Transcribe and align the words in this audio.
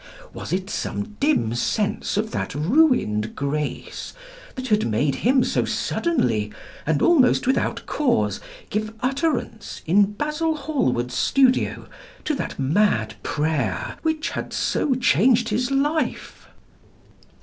Was 0.33 0.51
it 0.51 0.67
some 0.67 1.15
dim 1.19 1.53
sense 1.53 2.17
of 2.17 2.31
that 2.31 2.55
ruined 2.55 3.35
grace 3.35 4.13
that 4.55 4.69
had 4.69 4.87
made 4.87 5.13
him 5.13 5.43
so 5.43 5.63
suddenly, 5.63 6.51
and 6.87 7.03
almost 7.03 7.45
without 7.45 7.85
cause, 7.85 8.39
give 8.71 8.95
utterance, 9.01 9.83
in 9.85 10.13
Basil 10.13 10.55
Hallward's 10.55 11.13
studio, 11.13 11.87
to 12.25 12.33
that 12.33 12.57
mad 12.57 13.13
prayer 13.21 13.97
which 14.01 14.31
had 14.31 14.53
so 14.53 14.95
changed 14.95 15.49
his 15.49 15.69
life? 15.69 16.47